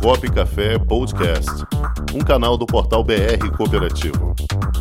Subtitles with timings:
[0.00, 1.50] Copo Café Podcast,
[2.14, 4.34] um canal do portal BR Cooperativo.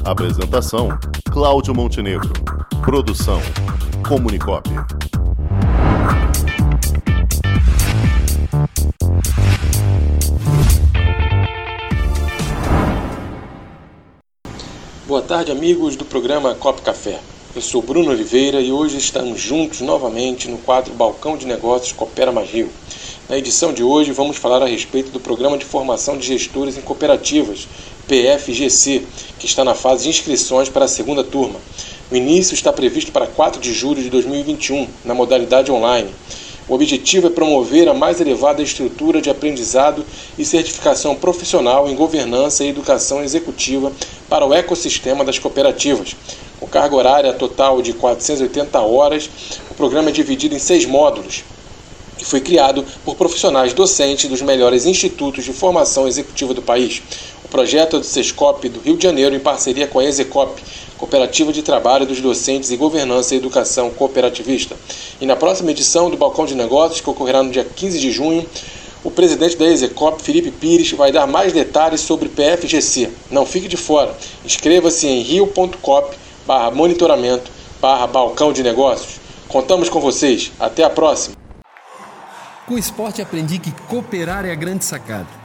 [0.03, 0.89] Apresentação:
[1.31, 2.31] Cláudio Montenegro.
[2.83, 3.39] Produção:
[4.07, 4.69] Comunicop.
[15.07, 17.19] Boa tarde, amigos do programa Cop Café.
[17.55, 22.29] Eu sou Bruno Oliveira e hoje estamos juntos novamente no quadro Balcão de Negócios Coopera
[22.29, 22.49] Mais.
[23.29, 26.81] Na edição de hoje vamos falar a respeito do Programa de Formação de Gestores em
[26.81, 27.65] Cooperativas,
[28.09, 29.05] PFGC,
[29.39, 31.57] que está na fase de inscrições para a segunda turma.
[32.11, 36.09] O início está previsto para 4 de julho de 2021, na modalidade online.
[36.67, 40.03] O objetivo é promover a mais elevada estrutura de aprendizado
[40.37, 43.91] e certificação profissional em governança e educação executiva
[44.27, 46.15] para o ecossistema das cooperativas.
[46.59, 49.29] Com carga horária total de 480 horas,
[49.69, 51.43] o programa é dividido em seis módulos
[52.19, 57.01] e foi criado por profissionais docentes dos melhores institutos de formação executiva do país.
[57.45, 60.63] O projeto é do SESCOP do Rio de Janeiro em parceria com a EZECOP,
[60.97, 64.75] Cooperativa de Trabalho dos Docentes em Governança e Educação Cooperativista.
[65.21, 68.49] E na próxima edição do Balcão de Negócios, que ocorrerá no dia 15 de junho,
[69.03, 73.11] o presidente da EZECOP, Felipe Pires, vai dar mais detalhes sobre PFGC.
[73.29, 74.17] Não fique de fora.
[74.43, 79.19] Inscreva-se em rio.cop barra monitoramento barra balcão de negócios.
[79.47, 80.51] Contamos com vocês.
[80.59, 81.35] Até a próxima.
[82.65, 85.44] Com o esporte aprendi que cooperar é a grande sacada